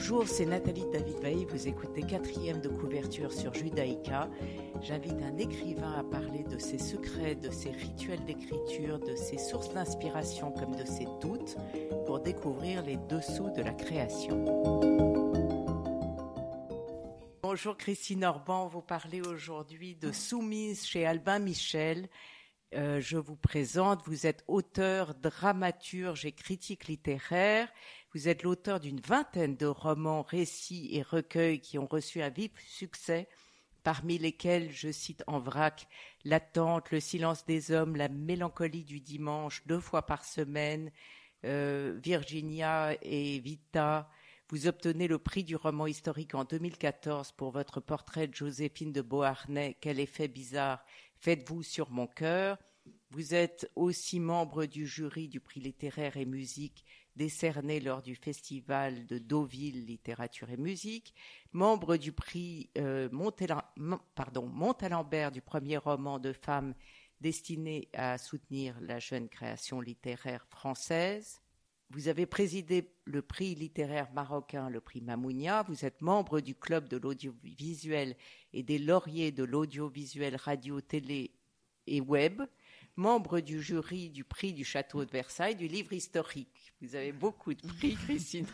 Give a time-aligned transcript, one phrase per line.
[0.00, 1.44] Bonjour, c'est Nathalie David Veil.
[1.50, 4.30] Vous écoutez quatrième de couverture sur Judaïka.
[4.80, 9.74] J'invite un écrivain à parler de ses secrets, de ses rituels d'écriture, de ses sources
[9.74, 11.56] d'inspiration comme de ses doutes
[12.06, 14.44] pour découvrir les dessous de la création.
[17.42, 22.08] Bonjour Christine Orban, vous parlez aujourd'hui de Soumise chez Albin Michel.
[22.74, 27.68] Euh, je vous présente, vous êtes auteur, dramaturge et critique littéraire.
[28.14, 32.52] Vous êtes l'auteur d'une vingtaine de romans, récits et recueils qui ont reçu un vif
[32.66, 33.28] succès,
[33.82, 35.86] parmi lesquels je cite en vrac
[36.24, 40.90] L'attente, Le silence des hommes, La mélancolie du dimanche, deux fois par semaine,
[41.44, 44.10] euh, Virginia et Vita.
[44.48, 49.02] Vous obtenez le prix du roman historique en 2014 pour votre portrait de Joséphine de
[49.02, 50.82] Beauharnais, Quel effet bizarre
[51.18, 52.56] Faites-vous sur mon cœur?
[53.10, 56.86] Vous êtes aussi membre du jury du prix littéraire et musique
[57.18, 61.12] décerné lors du festival de Deauville littérature et musique,
[61.52, 66.74] membre du prix euh, Montalembert du premier roman de femme
[67.20, 71.42] destiné à soutenir la jeune création littéraire française.
[71.90, 75.64] Vous avez présidé le prix littéraire marocain, le prix Mamounia.
[75.64, 78.14] Vous êtes membre du club de l'audiovisuel
[78.52, 81.32] et des lauriers de l'audiovisuel radio, télé
[81.88, 82.42] et web,
[82.98, 86.74] membre du jury du prix du château de Versailles du livre historique.
[86.82, 88.46] Vous avez beaucoup de prix, Christine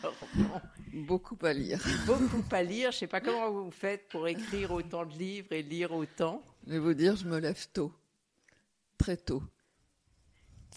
[0.93, 1.83] Beaucoup à lire.
[2.05, 2.91] Beaucoup à lire.
[2.91, 6.43] Je ne sais pas comment vous faites pour écrire autant de livres et lire autant.
[6.67, 7.91] Je vais vous dire, je me lève tôt,
[8.97, 9.43] très tôt.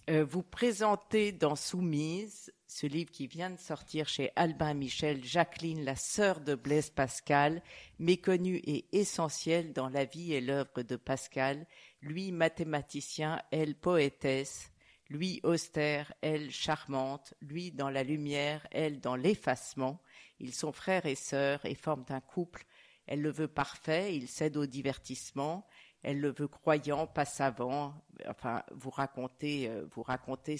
[0.09, 5.85] Euh, vous présentez dans Soumise, ce livre qui vient de sortir chez Albin Michel, Jacqueline,
[5.85, 7.63] la sœur de Blaise Pascal,
[7.99, 11.67] méconnue et essentielle dans la vie et l'œuvre de Pascal,
[12.01, 14.73] lui mathématicien, elle poétesse,
[15.09, 20.03] lui austère, elle charmante, lui dans la lumière, elle dans l'effacement.
[20.39, 22.65] Ils sont frères et sœurs et forment un couple.
[23.07, 25.67] Elle le veut parfait, il cède au divertissement
[26.03, 27.95] elle le veut croyant, pas savant.
[28.27, 30.57] Enfin, vous racontez, euh, vous racontez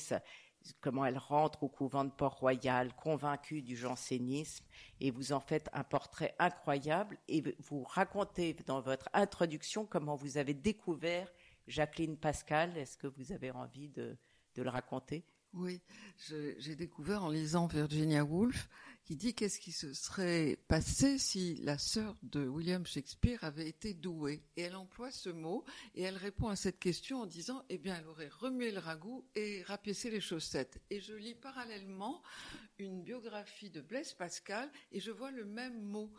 [0.81, 4.65] comment elle rentre au couvent de Port-Royal, convaincue du jansénisme,
[5.01, 7.19] et vous en faites un portrait incroyable.
[7.29, 11.33] Et vous racontez dans votre introduction comment vous avez découvert
[11.67, 12.77] Jacqueline Pascal.
[12.77, 14.17] Est-ce que vous avez envie de
[14.57, 15.25] le raconter?
[15.55, 15.81] Oui,
[16.59, 18.69] j'ai découvert en lisant Virginia Woolf
[19.05, 23.95] qui dit qu'est-ce qui se serait passé si la sœur de William Shakespeare avait été
[23.95, 24.43] douée.
[24.59, 25.65] Et elle emploie ce mot
[25.95, 29.27] et elle répond à cette question en disant, eh bien, elle aurait remué le ragoût
[29.35, 30.79] et rapiécé les chaussettes.
[30.91, 32.23] Et je lis parallèlement
[32.79, 36.13] une biographie de Blaise Pascal et je vois le même mot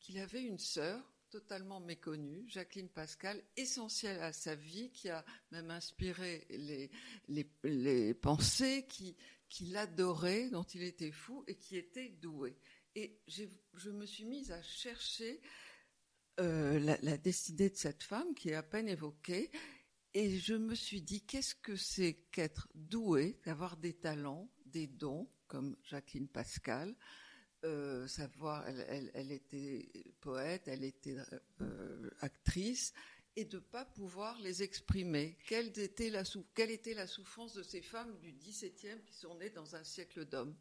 [0.00, 5.68] qu'il avait une sœur totalement méconnue, Jacqueline Pascal, essentielle à sa vie, qui a même
[5.72, 6.46] inspiré
[7.64, 9.16] les, pensées, qui,
[9.48, 12.56] qui l'adorait, dont il était fou et qui était doué.
[12.94, 15.40] Et je me suis mise à chercher
[16.38, 19.50] euh, la, la, destinée de cette femme qui est à peine évoquée,
[20.14, 25.28] et je me suis dit qu'est-ce que c'est qu'être doué, d'avoir des talents, des dons,
[25.48, 26.94] comme Jacqueline Pascal,
[27.64, 29.88] euh, savoir, elle, elle, était
[30.20, 31.16] poète, elle était
[31.60, 32.92] euh, actrice,
[33.36, 35.36] et de ne pas pouvoir les exprimer.
[35.46, 36.22] Quelle était, la
[36.54, 40.24] quelle était la souffrance de ces femmes du XVIIe qui sont nées dans un siècle
[40.24, 40.54] d'hommes?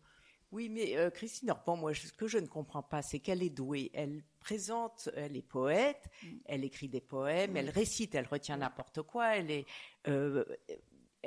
[0.52, 3.50] Oui, mais euh, Christine Orban, moi, ce que je ne comprends pas, c'est qu'elle est
[3.50, 3.92] douée.
[3.94, 6.28] Elle présente, elle est poète, mm.
[6.46, 9.66] elle écrit des poèmes, elle récite, elle retient n'importe quoi, elle est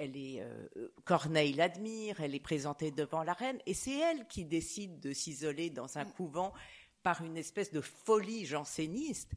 [0.07, 4.45] elle est euh, Corneille l'admire, elle est présentée devant la reine, et c'est elle qui
[4.45, 6.13] décide de s'isoler dans un mm.
[6.13, 6.53] couvent
[7.03, 9.33] par une espèce de folie janséniste.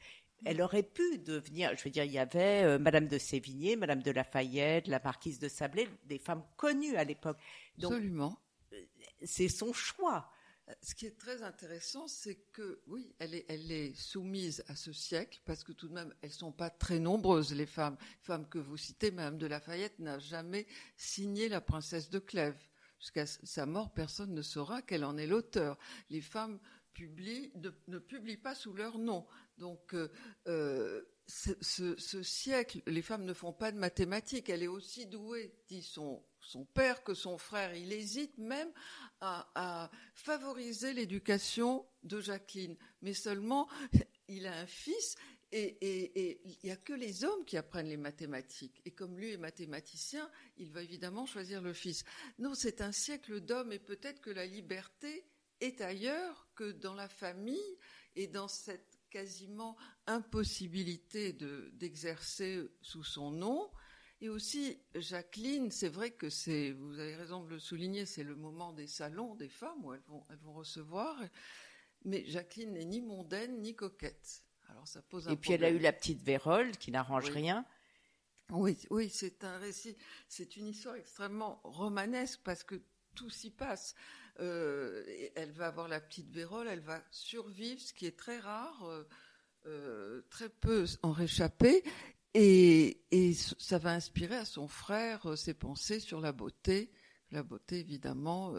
[0.45, 4.01] Elle aurait pu devenir, je veux dire, il y avait euh, Madame de Sévigné, Madame
[4.01, 7.37] de Lafayette, la Marquise de Sablé, des femmes connues à l'époque.
[7.77, 8.37] Absolument.
[8.73, 8.77] Euh,
[9.23, 10.31] c'est son choix.
[10.81, 15.63] Ce qui est très intéressant, c'est que oui, elle est, soumise à ce siècle parce
[15.63, 17.97] que tout de même, elles sont pas très nombreuses les femmes.
[17.99, 22.61] Les femmes que vous citez, Madame de Lafayette n'a jamais signé La Princesse de Clèves.
[22.99, 25.77] Jusqu'à sa mort, personne ne saura qu'elle en est l'auteur.
[26.09, 26.59] Les femmes
[26.99, 29.25] ne, publient pas sous leur nom.
[29.57, 30.09] Donc euh,
[30.47, 34.49] euh ce, ce, siècle, les femmes ne font pas de mathématiques.
[34.49, 37.75] Elle est aussi douée, dit son, son père, que son frère.
[37.75, 38.71] Il hésite même
[39.21, 42.77] à, favoriser l'éducation de Jacqueline.
[43.01, 43.67] Mais seulement,
[44.27, 45.15] il a un fils
[45.51, 48.81] et, il n'y a que les hommes qui apprennent les mathématiques.
[48.85, 52.03] Et comme lui est mathématicien, il va évidemment choisir le fils.
[52.37, 55.25] Non, c'est un siècle d'hommes et peut-être que la liberté
[55.59, 57.77] est ailleurs que dans la famille
[58.15, 59.75] et dans cette quasiment
[60.07, 63.71] impossibilité d'exercer sous son nom.
[64.21, 68.35] Et aussi, Jacqueline, c'est vrai que c'est, vous avez raison de le souligner, c'est le
[68.35, 71.17] moment des salons des femmes où elles vont, elles vont recevoir.
[72.03, 74.43] Mais Jacqueline n'est ni mondaine ni coquette.
[74.67, 77.65] Alors ça pose un Et puis elle a eu la petite Vérole qui n'arrange rien.
[78.51, 79.95] Oui, oui, c'est un récit,
[80.27, 82.81] c'est une histoire extrêmement romanesque parce que
[83.15, 83.95] tout s'y passe.
[84.39, 85.03] Euh,
[85.35, 89.03] elle va avoir la petite Vérole, elle va survivre, ce qui est très rare, euh,
[89.65, 91.83] euh, très peu en réchapper,
[92.33, 96.91] et, et, ça va inspirer à son frère ses pensées sur la beauté.
[97.31, 98.53] La beauté, évidemment,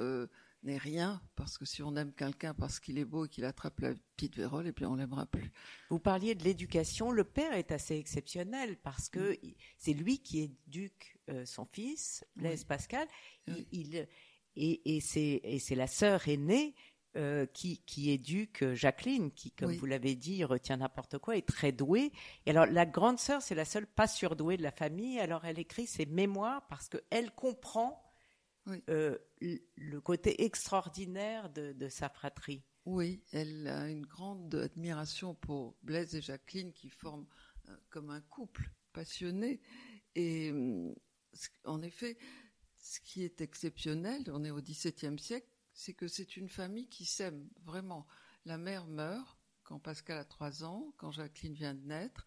[0.63, 3.81] n'est rien, parce que si on aime quelqu'un parce qu'il est beau et qu'il attrape
[3.81, 5.51] la petite vérole, et puis on l'aimera plus.
[5.89, 7.11] Vous parliez de l'éducation.
[7.11, 9.55] Le père est assez exceptionnel parce que mm.
[9.79, 13.09] c'est lui qui éduque euh, son fils, Blaise Pascal.
[13.73, 14.07] Il,
[14.57, 16.75] et, c'est la sœur aînée
[17.17, 21.73] euh, qui, qui, éduque Jacqueline, qui, comme vous l'avez dit, retient n'importe quoi, est très
[21.73, 22.13] douée.
[22.47, 25.19] Et alors, la grande sœur, c'est la seule pas surdouée de la famille.
[25.19, 28.03] Alors, elle écrit ses mémoires parce qu'elle comprend
[28.91, 29.19] euh,
[29.77, 32.63] le côté extraordinaire de, sa fratrie.
[32.85, 37.27] Oui, elle a une grande admiration pour Blaise et Jacqueline qui forment
[37.69, 39.61] euh, comme un couple passionné.
[40.15, 40.95] Et euh,
[41.65, 42.19] en effet,
[42.79, 45.49] ce qui est exceptionnel, on est au XVIIe siècle,
[45.81, 48.07] c'est que c'est une famille qui s'aime vraiment.
[48.45, 52.27] La mère meurt quand Pascal a trois ans, quand Jacqueline vient de naître.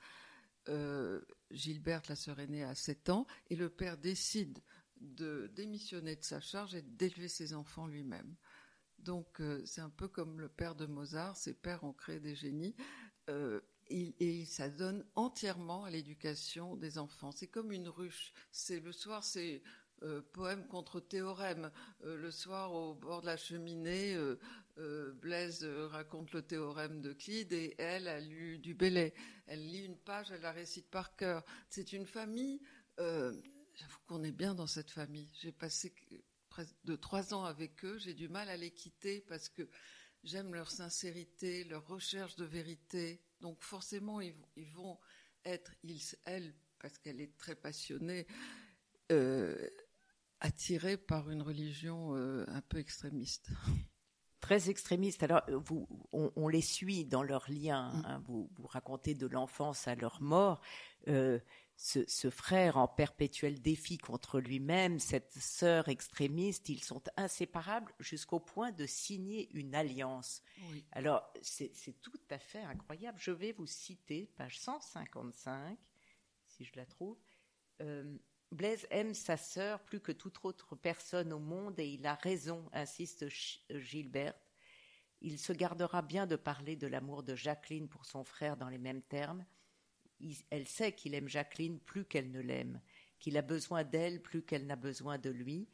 [1.52, 4.60] Gilberte, la sœur aînée, a 7 ans, et le père décide
[5.02, 8.36] de démissionner de sa charge et d'élever ses enfants lui-même.
[8.98, 12.36] Donc euh, c'est un peu comme le père de Mozart, ses pères ont créé des
[12.36, 12.76] génies.
[13.30, 17.32] Euh, et, et, ça donne entièrement à l'éducation des enfants.
[17.32, 18.34] C'est comme une ruche.
[18.52, 19.62] C'est le soir, c'est
[20.04, 21.72] euh, poème contre théorème.
[22.04, 24.18] le soir, au bord de la cheminée,
[25.22, 29.14] Blaise raconte le théorème de Clyde et elle a lu du Bellay.
[29.48, 31.44] Elle lit une page, elle la récite par cœur.
[31.70, 32.60] C'est une famille
[33.76, 35.30] J'avoue qu'on est bien dans cette famille.
[35.42, 35.94] J'ai passé
[36.50, 37.98] presque de trois ans avec eux.
[37.98, 39.68] J'ai du mal à les quitter parce que
[40.24, 43.22] j'aime leur sincérité, leur recherche de vérité.
[43.42, 44.36] Donc forcément, ils,
[44.74, 45.00] vont
[45.44, 48.28] être, ils, elle, parce qu'elle est très passionnée,
[49.12, 49.70] euh,
[50.44, 53.50] attirée par une religion euh, un peu extrémiste.
[54.42, 55.24] Très extrémiste.
[55.24, 57.94] Alors, vous, on, les suit dans leurs liens.
[57.94, 58.06] Mm.
[58.06, 58.24] Hein.
[58.28, 60.60] vous, vous racontez de l'enfance à leur mort.
[61.08, 61.40] Euh,
[61.78, 68.72] ce, frère en perpétuel défi contre lui-même, cette sœur extrémiste, ils sont inséparables jusqu'au point
[68.72, 70.44] de signer une alliance.
[70.92, 73.18] Alors, c'est tout à fait incroyable.
[73.20, 75.78] Je vais vous citer, page 155,
[76.48, 77.18] si je la trouve.
[77.82, 78.18] Euh,
[78.54, 82.70] Blaise aime sa sœur plus que toute autre personne au monde et il a raison,
[82.74, 83.26] insiste
[83.70, 84.38] Gilberte.
[85.22, 88.78] Il se gardera bien de parler de l'amour de Jacqueline pour son frère dans les
[88.78, 89.46] mêmes termes
[90.50, 92.82] elle sait qu'il aime Jacqueline plus qu'elle ne l'aime,
[93.20, 95.68] qu'il a besoin d'elle plus qu'elle n'a besoin de lui,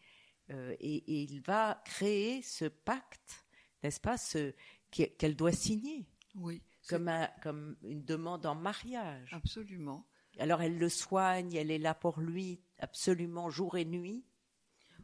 [0.52, 3.46] euh, et, il va créer ce pacte,
[3.84, 4.54] n'est-ce pas, ce,
[4.92, 6.08] qu'elle doit signer.
[6.36, 6.62] Oui.
[6.88, 7.12] Comme,
[7.44, 9.32] comme une demande en mariage.
[9.34, 10.08] Absolument.
[10.40, 14.24] Alors elle le soigne, elle est là pour lui absolument jour et nuit,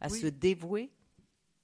[0.01, 0.91] à se dévouer.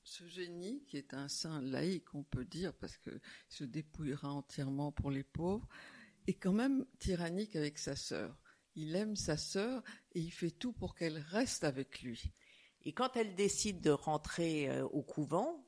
[0.04, 4.92] Ce génie, qui est un saint laïque, on peut dire, parce qu'il se dépouillera entièrement
[4.92, 5.68] pour les pauvres,
[6.28, 8.36] est quand même tyrannique avec sa sœur.
[8.76, 12.34] Il aime sa sœur et il fait tout pour qu'elle reste avec lui.
[12.84, 15.66] Et quand elle décide de rentrer euh, au couvent,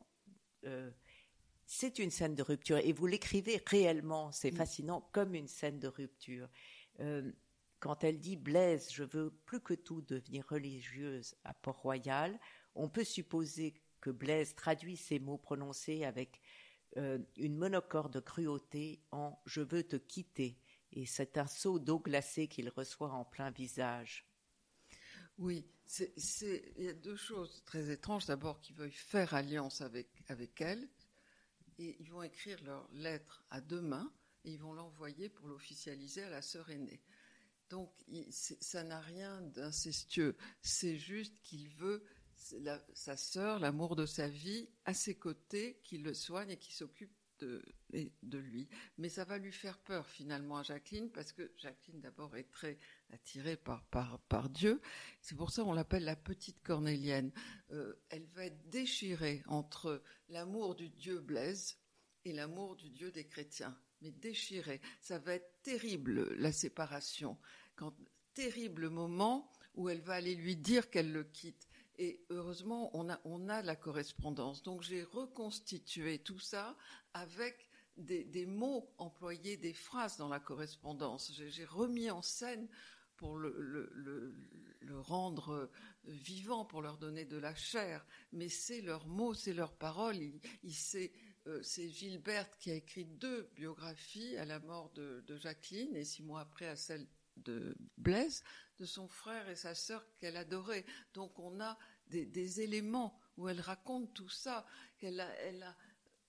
[0.66, 0.90] euh,
[1.66, 2.78] c'est une scène de rupture.
[2.78, 4.56] Et vous l'écrivez réellement, c'est mm.
[4.56, 6.50] fascinant, comme une scène de rupture.
[7.00, 7.32] Euh,
[7.84, 12.40] quand elle dit Blaise, je veux plus que tout devenir religieuse à Port-Royal,
[12.76, 16.40] on peut supposer que Blaise traduit ces mots prononcés avec
[16.96, 20.58] euh, une monocorde de cruauté en Je veux te quitter,
[20.94, 24.26] et c'est un seau d'eau glacée qu'il reçoit en plein visage.
[25.38, 25.68] Oui,
[26.00, 28.28] il y a deux choses très étranges.
[28.28, 30.88] D'abord, qu'ils veuillent faire alliance avec, avec elle,
[31.80, 34.10] et ils vont écrire leur lettre à deux mains,
[34.46, 37.02] et ils vont l'envoyer pour l'officialiser à la sœur aînée.
[37.70, 37.92] Donc,
[38.30, 40.36] ça n'a rien d'incestueux.
[40.62, 42.04] C'est juste qu'il veut
[42.94, 47.12] sa sœur, l'amour de sa vie, à ses côtés, qui le soigne et qui s'occupe
[48.22, 48.70] de, lui.
[48.98, 52.80] Mais ça va lui faire peur finalement à Jacqueline, parce que Jacqueline d'abord est très
[53.12, 54.82] attirée par, par, par Dieu.
[55.22, 57.32] C'est pour ça qu'on l'appelle la petite cornélienne.
[57.72, 61.78] Euh, elle va être déchirée entre l'amour du Dieu Blaise
[62.26, 63.78] et l'amour du Dieu des chrétiens.
[64.04, 64.82] Mais déchirée.
[65.00, 67.38] Ça va être terrible, la séparation.
[67.76, 67.94] Quand,
[68.34, 71.68] terrible moment où elle va aller lui dire qu'elle le quitte.
[71.98, 73.10] Et heureusement, on
[73.50, 74.64] a, la correspondance.
[74.64, 76.76] Donc j'ai reconstitué tout ça
[77.14, 81.32] avec des, mots employés, des phrases dans la correspondance.
[81.36, 82.68] J'ai remis en scène
[83.16, 83.94] pour le,
[84.92, 85.70] rendre
[86.06, 88.06] vivant, pour leur donner de la chair.
[88.32, 90.18] Mais c'est leurs mots, c'est leurs paroles.
[90.64, 91.12] Il s'est
[91.48, 96.24] euh, c'est Gilberte qui a écrit deux biographies à la mort de, Jacqueline et six
[96.24, 97.06] mois après à celle
[97.38, 98.44] de Blaise,
[98.80, 100.86] de son frère et sa sœur qu'elle adorait.
[101.14, 104.66] Donc on a des, éléments où elle raconte tout ça,
[105.00, 105.76] qu'elle a, elle a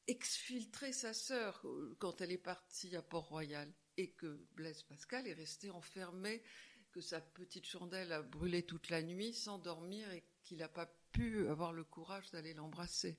[0.06, 5.34] exfiltré sa sœur euh, quand elle est partie à Port-Royal et que Blaise Pascal est
[5.34, 6.42] resté enfermé,
[6.90, 10.92] que sa petite chandelle a brûlé toute la nuit sans dormir et qu'il n'a pas
[11.12, 13.18] pu avoir le courage d'aller l'embrasser.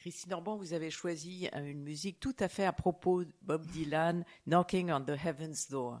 [0.00, 3.66] Christine Orban, vous avez choisi euh, une musique tout à fait à propos de Bob
[3.66, 6.00] Dylan, Knocking on the Heaven's Door.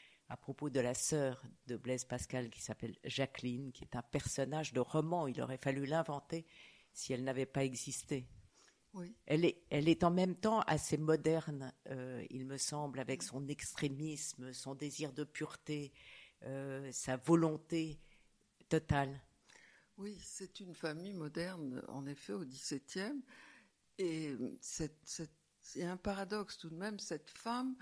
[0.31, 4.71] à propos de la sœur de Blaise Pascal qui s'appelle Jacqueline, qui est un personnage
[4.71, 5.27] de roman.
[5.27, 6.45] Il aurait fallu l'inventer
[6.93, 8.29] si elle n'avait pas existé.
[8.93, 9.13] Oui.
[9.25, 13.45] Elle, est, elle est en même temps assez moderne, euh, il me semble, avec son
[13.49, 15.91] extrémisme, son désir de pureté,
[16.43, 17.99] euh, sa volonté
[18.69, 19.21] totale.
[19.97, 23.21] Oui, c'est une famille moderne, en effet, au XVIIe.
[23.97, 24.33] Et
[25.75, 27.75] y a un paradoxe tout de même, cette femme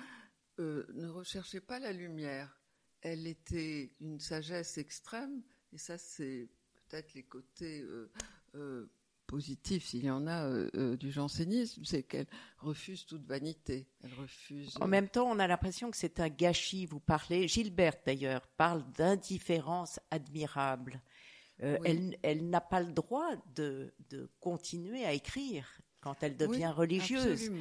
[0.60, 2.60] euh, ne recherchait pas la lumière.
[3.02, 8.12] Elle était d'une sagesse extrême, et ça c'est peut-être les côtés euh,
[8.56, 8.92] euh,
[9.26, 10.66] positifs, s'il y en a,
[10.98, 13.88] du jansénisme, c'est qu'elle refuse toute vanité.
[14.04, 14.76] Elle refuse.
[14.82, 16.88] En même temps, on a l'impression que c'est un gâchis.
[16.88, 21.02] Vous parlez, Gilberte d'ailleurs parle d'indifférence admirable.
[21.60, 25.68] Elle, elle n'a pas le droit de, de continuer à écrire
[26.02, 27.52] quand elle devient religieuse.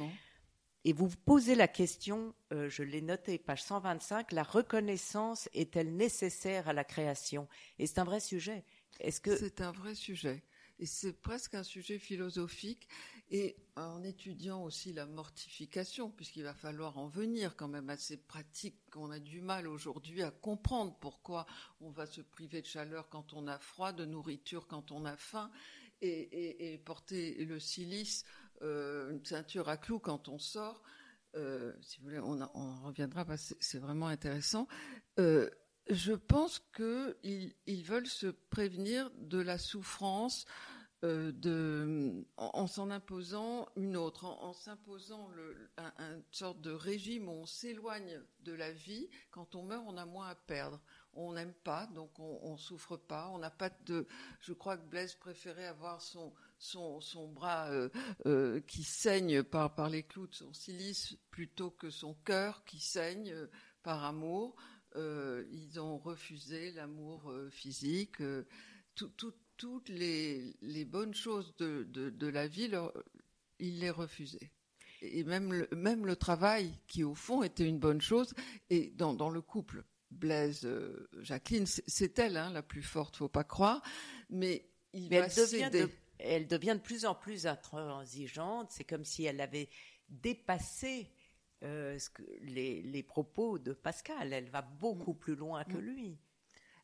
[0.85, 6.69] Et vous posez la question, euh, je l'ai noté, page 125, la reconnaissance est-elle nécessaire
[6.69, 7.47] à la création?
[7.79, 8.63] Et c'est un vrai sujet.
[8.99, 10.41] Est-ce que c'est un vrai sujet
[10.79, 12.87] Et c'est presque un sujet philosophique.
[13.31, 18.17] Et en étudiant aussi la mortification, puisqu'il va falloir en venir quand même à ces
[18.17, 21.45] pratiques qu'on a du mal aujourd'hui à comprendre pourquoi
[21.79, 25.15] on va se priver de chaleur quand on a froid, de nourriture quand on a
[25.15, 25.51] faim,
[26.01, 28.25] et, porter le silice,
[28.61, 30.83] euh, une ceinture à clous quand on sort.
[31.35, 32.39] Euh, si vous voulez, on,
[32.83, 34.67] reviendra parce que c'est vraiment intéressant.
[35.19, 35.49] Euh,
[35.89, 40.45] je pense qu'ils ils veulent se prévenir de la souffrance
[41.01, 45.29] en, s'en imposant une autre, en, s'imposant
[45.77, 49.09] un, un, sorte de régime où on s'éloigne de la vie.
[49.31, 50.81] Quand on meurt, on a moins à perdre
[51.13, 53.29] on n'aime pas, donc on, ne souffre pas.
[53.29, 54.07] On n'a pas de.
[54.41, 57.89] Je crois que Blaise préférait avoir son son, son bras euh,
[58.25, 62.79] euh, qui saigne par, par les clous de son silice plutôt que son cœur qui
[62.79, 63.47] saigne euh,
[63.81, 64.55] par amour.
[64.95, 68.17] ils ont refusé l'amour physique.
[68.93, 72.91] toutes les, les, bonnes choses de, de, de la vie, leur,
[73.59, 74.51] ils les refusaient.
[75.01, 78.33] Et même le, même le travail, qui au fond était une bonne chose,
[78.69, 79.85] et dans, dans le couple.
[80.11, 80.67] Blaise,
[81.21, 83.81] Jacqueline, c'est elle hein, la plus forte, faut pas croire,
[84.29, 88.71] mais il mais va elle devient de elle devient de plus en plus intransigeante.
[88.71, 89.69] C'est comme si elle avait
[90.09, 91.11] dépassé
[91.63, 91.97] euh,
[92.41, 94.33] les, propos de Pascal.
[94.33, 95.81] Elle va beaucoup plus loin que mm.
[95.81, 96.17] lui.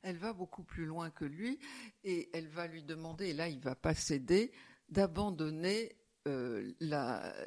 [0.02, 1.60] Elle va beaucoup plus loin que lui
[2.04, 4.52] et elle va lui demander, et là il va pas céder,
[4.88, 6.72] d'abandonner euh,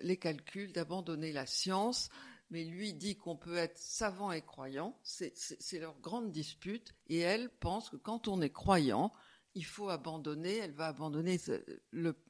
[0.02, 2.09] les calculs, d'abandonner la science.
[2.50, 7.50] Mais lui dit qu'on peut être savant et croyant, c'est leur grande dispute, et elle
[7.61, 9.12] pense que quand on est croyant,
[9.59, 11.37] il faut abandonner, elle va abandonner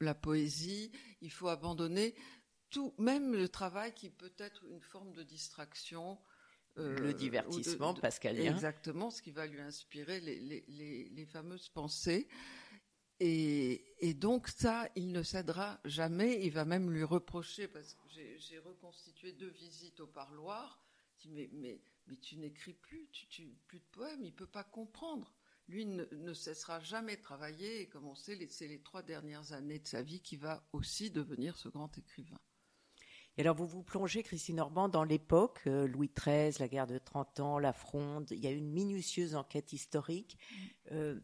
[0.00, 2.14] la poésie, il faut abandonner
[2.70, 6.18] tout, même le travail qui peut être une forme de distraction.
[6.78, 8.54] Euh, le divertissement pascalien.
[8.54, 12.28] Exactement, ce qui va lui inspirer les, fameuses pensées.
[13.20, 16.46] Et, donc ça, il ne cédera jamais.
[16.46, 18.08] Il va même lui reprocher, parce que
[18.38, 20.82] j'ai reconstitué deux visites au parloir.
[21.26, 25.37] mais, mais, mais tu n'écris plus, tu, tu, plus de poèmes, il peut pas comprendre
[25.68, 29.78] lui ne, cessera jamais de travailler et comme on sait, c'est les trois dernières années
[29.78, 32.38] de sa vie qui va aussi devenir ce grand écrivain.
[33.36, 36.98] Et alors vous vous plongez, Christine Orban, dans l'époque, euh, Louis XIII, la guerre de
[36.98, 40.38] 30 ans, la Fronde, il y a une minutieuse enquête historique.
[40.90, 41.20] Euh,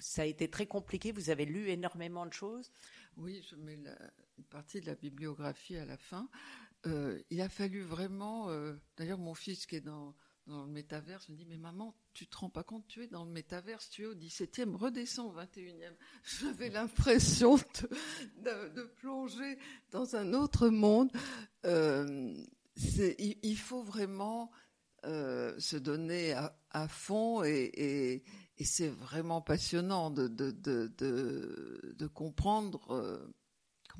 [0.00, 2.72] ça a été très compliqué, vous avez lu énormément de choses
[3.16, 3.94] Oui, je mets une
[4.48, 6.28] partie de la bibliographie à la fin.
[6.86, 8.48] Euh, il a fallu vraiment,
[8.96, 10.16] d'ailleurs mon fils qui est dans
[10.46, 13.24] dans le métaverse, me dit mais maman, tu te rends pas compte, tu es dans
[13.24, 15.94] le métaverse, tu es au 17e, redescends au 21e.
[16.40, 19.58] J'avais l'impression de, plonger
[19.90, 21.10] dans un autre monde.
[21.66, 22.34] Euh,
[23.18, 24.50] il, faut vraiment
[25.04, 26.32] euh, se donner
[26.70, 28.22] à, fond et,
[28.62, 33.30] c'est vraiment passionnant de, de, comprendre.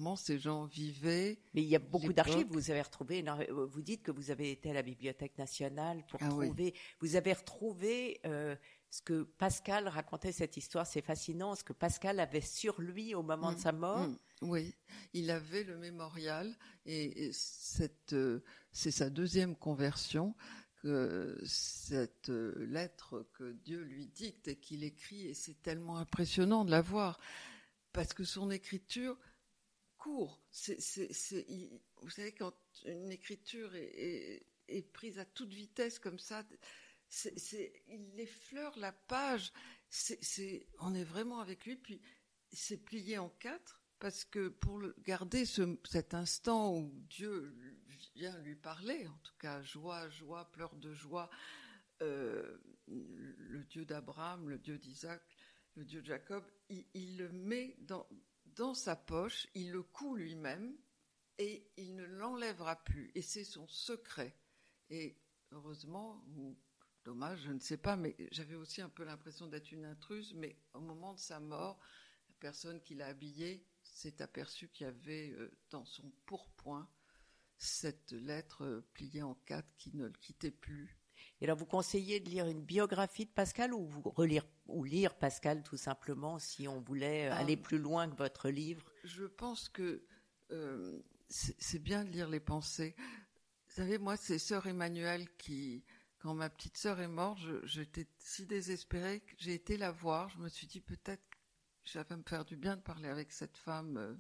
[0.00, 1.38] Comment ces gens vivaient.
[1.52, 2.46] Mais il y a beaucoup d'archives.
[2.48, 3.22] Vous avez retrouvé.
[3.50, 6.72] Vous dites que vous avez été à la Bibliothèque nationale pour ah trouver.
[7.00, 8.56] Vous avez retrouvé euh,
[8.88, 10.86] ce que Pascal racontait cette histoire.
[10.86, 11.54] C'est fascinant.
[11.54, 14.08] Ce que Pascal avait sur lui au moment de mm, sa mort.
[14.08, 14.74] Mm, oui,
[15.12, 20.34] il avait le mémorial et, cette euh, c'est sa deuxième conversion
[20.80, 26.64] que cette euh, lettre que Dieu lui dicte et qu'il écrit et c'est tellement impressionnant
[26.64, 27.20] de la voir
[27.92, 29.18] parce que son écriture
[30.00, 30.40] court.
[32.02, 32.54] vous savez, quand
[32.86, 34.42] une écriture est,
[34.92, 36.42] prise à toute vitesse comme ça,
[37.24, 39.52] il effleure la page.
[40.80, 42.00] on est vraiment avec lui, puis
[42.50, 47.54] c'est plié en quatre, parce que pour garder cet instant où Dieu
[48.14, 51.30] vient lui parler, en tout cas joie, joie, pleurs de joie,
[52.02, 52.58] euh,
[52.88, 55.22] le Dieu d'Abraham, le Dieu d'Isaac,
[55.76, 58.06] le Dieu de Jacob, il le met dans,
[58.60, 60.76] dans sa poche, il le coud lui-même
[61.38, 63.10] et il ne l'enlèvera plus.
[63.14, 64.36] Et c'est son secret.
[64.90, 65.18] Et
[65.50, 66.58] heureusement, ou
[67.06, 70.58] dommage, je ne sais pas, mais j'avais aussi un peu l'impression d'être une intruse, mais
[70.74, 71.80] au moment de sa mort,
[72.28, 76.86] la personne qui l'a habillé s'est aperçue qu'il y avait euh, dans son pourpoint
[77.56, 80.99] cette lettre euh, pliée en quatre qui ne le quittait plus
[81.40, 85.14] et alors, vous conseillez de lire une biographie de Pascal ou vous relire ou lire
[85.14, 87.62] Pascal tout simplement si on voulait euh, aller ah.
[87.62, 88.92] plus loin que votre livre?
[89.04, 90.04] Je pense que
[90.50, 92.94] euh, c'est bien de lire les pensées.
[93.68, 95.82] Vous savez, moi, c'est Sœur Emmanuel qui,
[96.18, 100.28] quand ma petite sœur est morte, j'étais si désespérée que j'ai été la voir.
[100.28, 103.32] Je me suis dit peut-être que ça va me faire du bien de parler avec
[103.32, 103.96] cette femme.
[103.96, 104.14] Euh.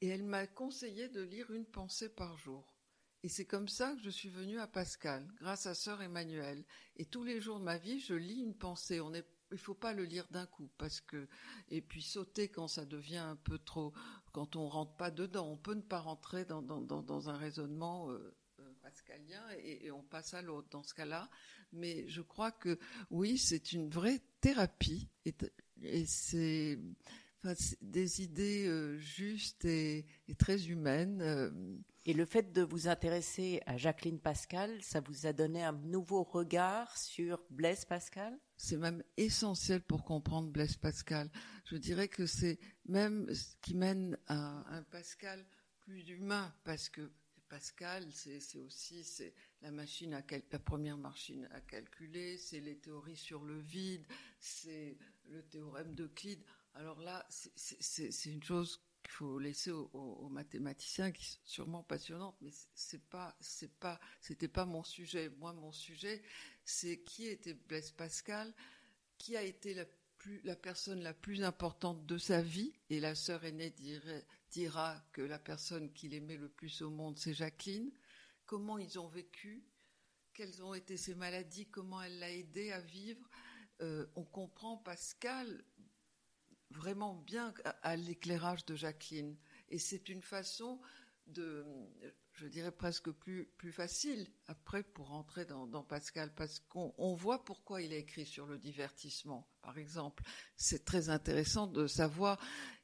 [0.00, 2.79] Et elle m'a conseillé de lire une pensée par jour.
[3.22, 6.64] Et c'est comme ça que je suis venue à Pascal, grâce à sœur Emmanuel.
[6.96, 9.00] Et tous les jours de ma vie, je lis une pensée.
[9.00, 11.28] On est, il faut pas le lire d'un coup, parce que,
[11.68, 13.92] et puis sauter quand ça devient un peu trop,
[14.32, 15.50] quand on rentre pas dedans.
[15.50, 20.40] On peut ne pas rentrer dans, un raisonnement euh, euh, pascalien et, on passe à
[20.40, 21.28] l'autre dans ce cas-là.
[21.72, 22.78] Mais je crois que
[23.10, 26.78] oui, c'est une vraie thérapie et, c'est,
[27.82, 30.06] des idées euh, justes et,
[30.38, 31.82] très humaines.
[32.06, 36.22] Et le fait de vous intéresser à Jacqueline Pascal, ça vous a donné un nouveau
[36.22, 38.38] regard sur Blaise Pascal?
[38.56, 41.30] C'est même essentiel pour comprendre Blaise Pascal.
[41.66, 45.44] Je dirais que c'est même ce qui mène à un Pascal
[45.80, 47.10] plus humain, parce que
[47.50, 49.04] Pascal, c'est aussi
[49.60, 54.06] la machine à la première machine à calculer, c'est les théories sur le vide,
[54.38, 54.96] c'est
[55.28, 56.42] le théorème d'Euclide
[56.74, 62.52] Alors là, c'est une chose qu'il faut laisser aux, mathématiciens, qui sont sûrement passionnantes, mais
[62.74, 65.30] c'est pas, c'est pas, c'était pas mon sujet.
[65.38, 66.22] Moi, mon sujet,
[66.64, 68.54] c'est qui était Blaise Pascal,
[69.18, 69.84] qui a été la
[70.18, 73.74] plus, la personne la plus importante de sa vie, et la sœur aînée
[74.50, 77.90] dira que la personne qu'il aimait le plus au monde, c'est Jacqueline.
[78.46, 79.64] Comment ils ont vécu,
[80.34, 83.28] quelles ont été ses maladies, comment elle l'a aidé à vivre?
[83.80, 85.64] Euh, on comprend Pascal
[86.70, 87.52] vraiment bien
[87.82, 89.36] à, l'éclairage de Jacqueline.
[89.68, 90.80] Et c'est une façon
[91.26, 91.64] de,
[92.32, 97.82] je dirais presque plus, plus facile après pour rentrer dans, Pascal, parce qu'on voit pourquoi
[97.82, 99.48] il a écrit sur le divertissement.
[99.62, 100.24] Par exemple,
[100.56, 102.38] c'est très intéressant de savoir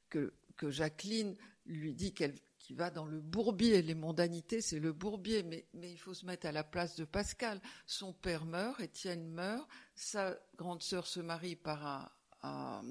[0.09, 2.35] que, que Jacqueline lui dit qu'elle
[2.67, 3.81] qui va dans le bourbier.
[3.81, 7.61] Les mondanités, c'est le bourbier, mais, il faut se mettre à la place de Pascal.
[7.87, 12.83] Son père meurt, Étienne meurt, sa grande sœur se marie par un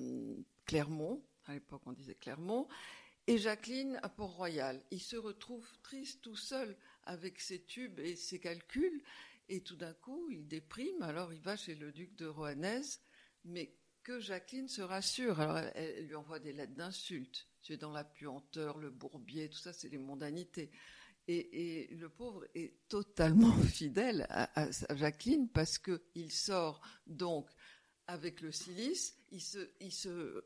[0.66, 2.68] Clermont, à l'époque on disait Clermont,
[3.28, 4.82] et Jacqueline à Port-Royal.
[4.92, 9.02] Il se retrouve triste tout seul avec ses tubes et ses calculs,
[9.50, 13.02] et tout d'un coup il déprime, alors il va chez le duc de Rohanès,
[13.44, 15.40] mais que Jacqueline se rassure.
[15.40, 17.48] Alors elle, lui envoie des lettres d'insultes.
[17.62, 20.72] Tu es dans la puanteur, le bourbier, tout ça, c'est les mondanités.
[21.28, 27.50] Et, le pauvre est totalement fidèle à, à Jacqueline parce qu'il sort donc
[28.08, 30.44] avec le silice, il se, il se,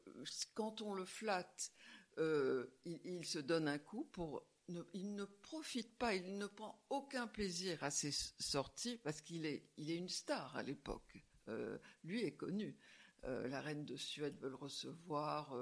[0.53, 1.71] quand on le flatte,
[2.17, 4.45] euh, il, se donne un coup pour.
[4.67, 9.63] il ne profite pas, il ne prend aucun plaisir à ses sorties parce qu'il est,
[9.77, 11.23] il est une star à l'époque.
[11.47, 12.75] Euh, lui est connu.
[13.25, 15.53] Euh, la reine de Suède veut le recevoir.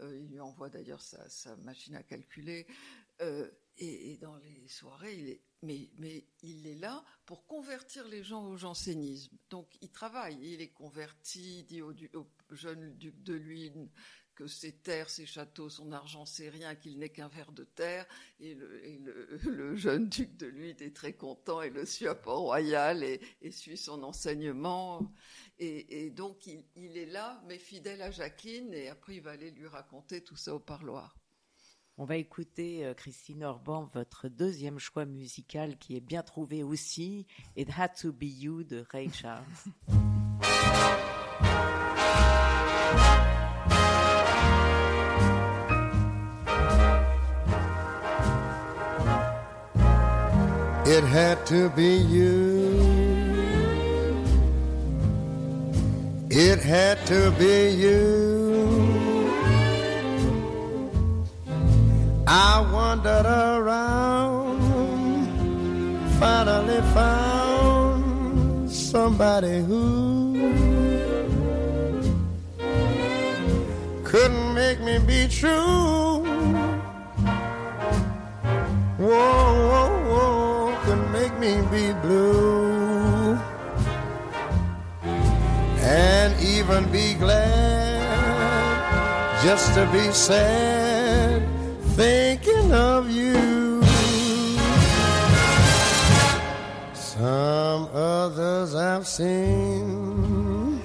[0.00, 2.66] il lui envoie d'ailleurs sa, machine à calculer.
[3.80, 5.88] Et, dans les soirées, il est, mais,
[6.42, 9.36] il est là pour convertir les gens au jansénisme.
[9.50, 11.92] Donc il travaille, il est converti, il dit au,
[12.50, 13.88] jeune duc de Luynes
[14.34, 18.06] que ses terres, ses châteaux, son argent, c'est rien, qu'il n'est qu'un verre de terre.
[18.38, 18.54] Et
[19.44, 23.76] le, jeune duc de Luynes est très content et le suit à Port-Royal et, suit
[23.76, 25.12] son enseignement.
[25.58, 29.50] Et, donc il, il est là, mais fidèle à Jacqueline, et après il va aller
[29.50, 31.18] lui raconter tout ça au parloir.
[32.00, 37.26] On va écouter, euh, Christine Orban, votre deuxième choix musical qui est bien trouvé aussi,
[37.56, 39.42] It Had to Be You de Ray Charles.
[50.90, 52.72] It had to be you.
[56.30, 58.47] It had to be you.
[62.30, 64.60] I wandered around,
[66.20, 70.34] finally found somebody who
[74.04, 76.22] couldn't make me be true.
[78.98, 83.38] Whoa, whoa, whoa, couldn't make me be blue.
[85.80, 88.04] And even be glad
[89.42, 90.77] just to be sad
[92.70, 93.82] of you.
[96.94, 100.80] Some others I've seen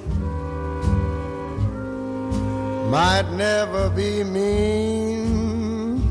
[2.89, 6.01] might never be mean,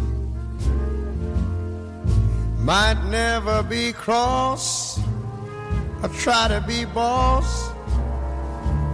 [2.59, 4.99] might never be cross
[6.03, 7.71] or try to be boss,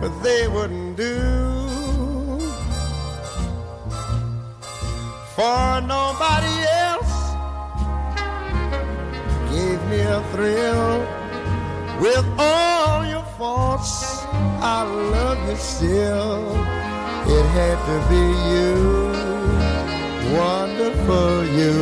[0.00, 1.57] but they wouldn't do.
[5.38, 7.14] For nobody else
[9.54, 10.98] gave me a thrill.
[12.00, 14.24] With all your faults,
[14.76, 14.82] I
[15.14, 16.56] love you still.
[17.36, 18.74] It had to be you,
[20.40, 21.78] wonderful you.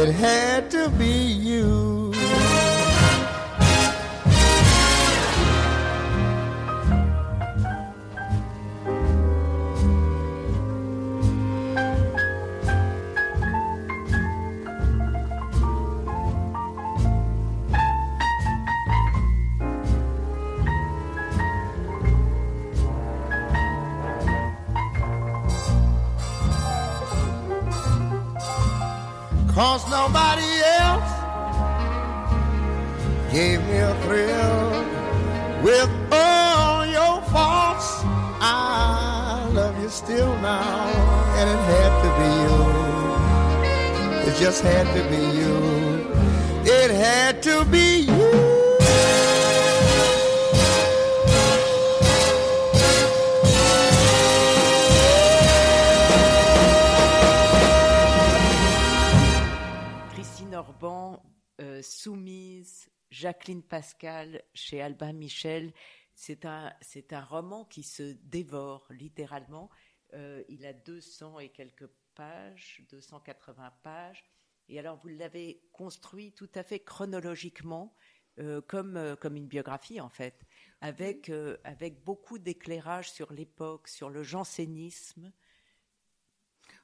[0.00, 1.14] It had to be
[1.50, 1.93] you.
[29.54, 30.50] Cause nobody
[30.82, 31.12] else
[33.30, 34.84] gave me a thrill
[35.62, 38.02] with all your faults.
[38.40, 40.88] I love you still now,
[41.38, 42.58] and it had to be you.
[44.28, 45.56] It just had to be you.
[46.64, 47.83] It had to be
[63.24, 65.72] Jacqueline Pascal chez Albin Michel.
[66.14, 69.70] C'est un, c'est un roman qui se dévore littéralement.
[70.12, 74.26] Euh, il a 200 et quelques pages, 280 pages.
[74.68, 77.96] Et alors, vous l'avez construit tout à fait chronologiquement,
[78.40, 80.44] euh, comme, euh, comme une biographie, en fait,
[80.82, 81.32] avec,
[81.64, 85.32] avec beaucoup d'éclairage sur l'époque, sur le jansénisme.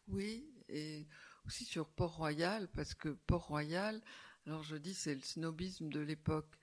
[0.09, 1.07] Oui, et
[1.45, 4.01] aussi sur Port-Royal, parce que Port-Royal,
[4.47, 6.59] alors je dis c'est le snobisme de l'époque.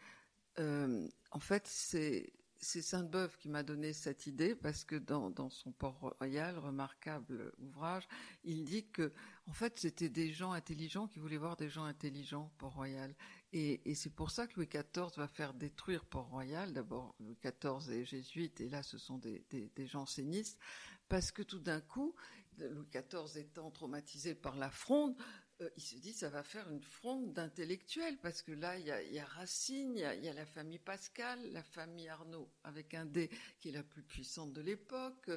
[0.57, 6.57] en fait, c'est Sainte-Beuve qui m'a donné cette idée parce que dans, son Port Royal,
[6.57, 8.07] remarquable ouvrage,
[8.43, 9.13] il dit que
[9.45, 13.13] en fait c'était des gens intelligents qui voulaient voir des gens intelligents Port Royal
[13.53, 16.73] et, c'est pour ça que Louis XIV va faire détruire Port Royal.
[16.73, 20.59] D'abord Louis XIV est jésuite et là ce sont des, des, gens scénistes
[21.07, 22.13] parce que tout d'un coup
[22.57, 25.15] Louis XIV étant traumatisé par la fronde,
[25.61, 29.19] euh, il se dit ça va faire une fronde d'intellectuels parce que là il y
[29.19, 33.69] a, Racine, il y a, la famille Pascal, la famille Arnaud avec un D qui
[33.69, 35.31] est la plus puissante de l'époque,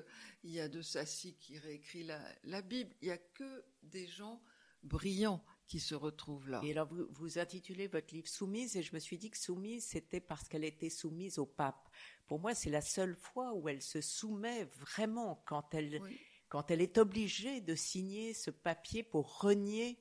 [0.45, 2.05] il y a de Sassy qui réécrit
[2.45, 4.43] la, Bible, il y a que des gens
[4.83, 6.61] brillants qui se retrouvent là.
[6.65, 9.87] Et alors vous, vous intitulez votre livre Soumise et je me suis dit que Soumise
[9.87, 11.89] c'était parce qu'elle était soumise au pape.
[12.27, 16.03] Pour moi c'est la seule fois où elle se soumet vraiment quand elle
[16.51, 19.99] quand elle est obligée de signer ce papier pour renier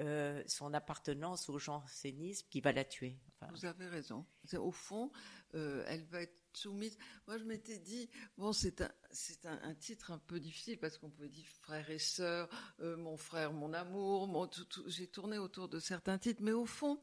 [0.00, 3.18] euh, son appartenance au jansénisme qui va la tuer.
[3.52, 4.26] Vous avez raison.
[4.54, 5.10] Au fond,
[5.54, 6.98] euh, elle va être soumise.
[7.26, 11.10] Moi, je m'étais dit, bon, c'est un, c'est un, titre un peu difficile parce qu'on
[11.10, 12.48] peut dire frère et sœur,
[12.80, 14.50] euh, mon frère, mon amour.
[14.86, 17.00] J'ai tourné autour de certains titres, mais au fond,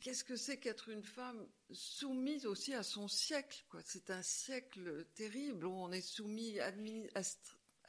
[0.00, 3.64] qu'est-ce que c'est qu'être une femme soumise aussi à son siècle.
[3.84, 6.58] C'est un siècle terrible où on est soumis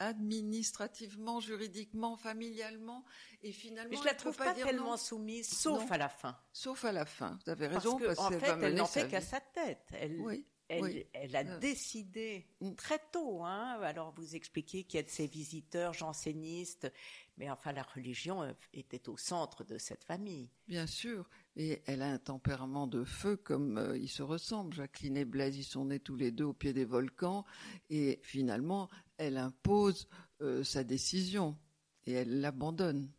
[0.00, 3.04] administrativement, juridiquement, familialement,
[3.42, 3.90] et finalement.
[3.90, 6.36] Mais je la trouve pas, tellement soumise, sauf à la fin.
[6.52, 7.38] Sauf à la fin.
[7.44, 7.98] Vous avez raison.
[7.98, 9.86] Parce, qu'en fait, elle n'en fait qu'à sa tête.
[9.92, 10.44] Elle, oui.
[10.70, 11.58] Elle, elle, a euh.
[11.58, 13.42] décidé très tôt.
[13.42, 16.92] Hein, alors vous expliquez qu'il y a de ces visiteurs jansénistes,
[17.38, 20.48] mais enfin la religion euh, était au centre de cette famille.
[20.68, 24.72] Bien sûr, et elle a un tempérament de feu comme euh, ils se ressemblent.
[24.72, 27.44] Jacqueline et Blaise, ils sont nés tous les deux au pied des volcans,
[27.88, 28.88] et finalement,
[29.20, 30.08] elle impose
[30.62, 31.56] sa décision
[32.06, 33.10] et elle l'abandonne.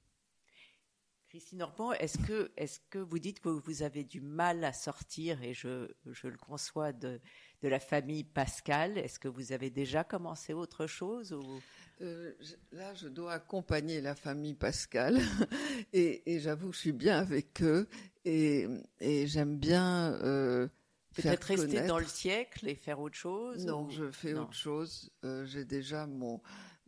[1.31, 5.41] Christine Orban, est-ce que, est que vous dites que vous avez du mal à sortir,
[5.41, 7.21] et je, je le conçois, de,
[7.61, 11.61] de la famille Pascal Est-ce que vous avez déjà commencé autre chose ou...
[12.01, 12.33] Euh,
[12.73, 15.19] là, je dois accompagner la famille Pascal
[15.93, 17.87] et, et j'avoue que je suis bien avec eux
[18.25, 18.67] et,
[18.99, 20.67] et j'aime bien euh,
[21.15, 23.65] peut-être rester dans le siècle et faire autre chose.
[23.65, 25.11] Non, je fais autre chose.
[25.23, 26.41] Euh, j'ai déjà mon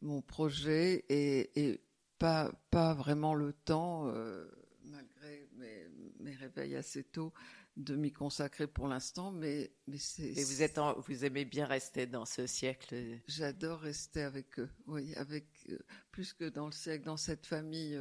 [0.03, 1.81] mon projet et, et
[2.19, 4.45] pas, pas vraiment le temps, euh,
[4.83, 5.88] malgré mes,
[6.19, 7.33] mes, réveils assez tôt,
[7.77, 10.38] de m'y consacrer pour l'instant, mais, mais c'est.
[10.38, 12.95] Et vous êtes, vous aimez bien rester dans ce siècle?
[13.27, 15.79] J'adore rester avec eux, oui, avec euh,
[16.12, 17.97] plus que dans le siècle, dans cette famille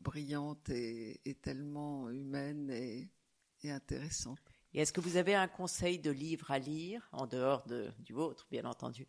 [0.00, 3.08] brillante et, et, tellement humaine et,
[3.62, 4.49] et intéressante.
[4.72, 8.12] Et est-ce que vous avez un conseil de livre à lire en dehors de, du
[8.12, 9.06] vôtre, bien entendu?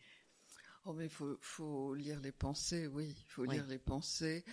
[0.85, 4.43] Oh, mais il faut, faut, lire les pensées, oui, il faut lire les pensées.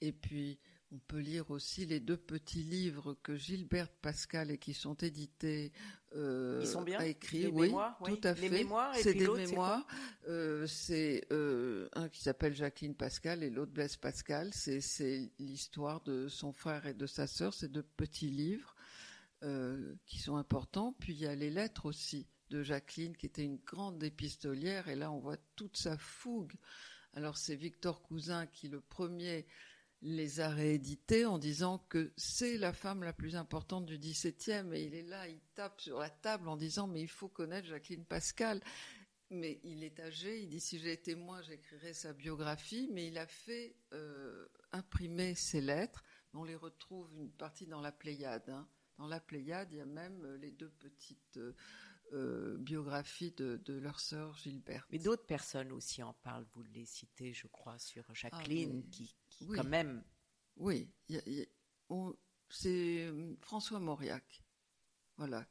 [0.00, 0.58] Et puis,
[0.94, 5.72] on peut lire aussi les deux petits livres que Gilberte Pascal et qui sont édités.
[6.14, 7.00] Euh, Ils sont bien.
[7.00, 8.48] A écrit, oui, mémoires, tout à fait.
[8.48, 8.94] mémoires.
[8.94, 9.86] C'est des mémoires.
[10.28, 14.50] Euh, c'est euh, un qui s'appelle Jacqueline Pascal et l'autre Blaise Pascal.
[14.54, 17.52] C'est l'histoire de son frère et de sa sœur.
[17.52, 18.73] C'est deux petits livres
[19.44, 20.94] euh, qui sont importants.
[20.98, 24.96] Puis il y a les lettres aussi de Jacqueline, qui était une grande épistolière, et
[24.96, 26.54] là on voit toute sa fougue.
[27.12, 29.46] Alors c'est Victor Cousin qui le premier
[30.02, 34.84] les a réédités en disant que c'est la femme la plus importante du XVIIe, et
[34.84, 38.04] il est là, il tape sur la table en disant mais il faut connaître Jacqueline
[38.04, 38.62] Pascal.
[39.30, 43.26] Mais il est âgé, il dit si été moi j'écrirais sa biographie, mais il a
[43.26, 46.04] fait euh, imprimer ses lettres.
[46.34, 48.48] On les retrouve une partie dans la Pléiade.
[48.50, 48.68] Hein.
[48.98, 51.54] Dans la Pléiade, il y a même euh, les deux petites euh,
[52.12, 54.86] euh, biographie de, leur sœur Gilberte.
[54.90, 59.16] Mais d'autres personnes aussi en parlent, vous les citez, je crois, sur Jacqueline, ah, qui,
[59.54, 60.04] quand même...
[60.56, 60.88] Oui,
[62.48, 64.44] c'est euh, François Mauriac.
[65.16, 65.46] Voilà.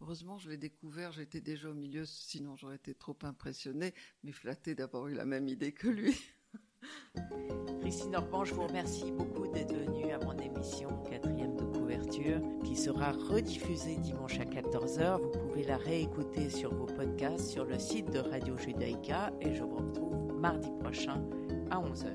[0.00, 4.76] Heureusement, je l'ai découvert, j'étais déjà au milieu, sinon j'aurais été trop impressionnée, mais flattée
[4.76, 6.14] d'avoir eu la même idée que lui.
[7.80, 12.76] Christine Orban, je vous remercie beaucoup d'être venue à mon émission, quatrième de couverture, qui
[12.76, 15.20] sera rediffusée dimanche à 14h.
[15.20, 19.62] Vous pouvez la réécouter sur vos podcasts sur le site de Radio Judaïka et je
[19.62, 21.22] vous retrouve mardi prochain
[21.70, 22.10] à 11h.